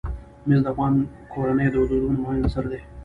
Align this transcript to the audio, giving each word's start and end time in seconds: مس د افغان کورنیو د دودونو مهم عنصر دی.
مس 0.47 0.59
د 0.65 0.67
افغان 0.73 0.93
کورنیو 1.33 1.71
د 1.73 1.75
دودونو 1.89 2.19
مهم 2.23 2.37
عنصر 2.43 2.65
دی. 2.71 2.81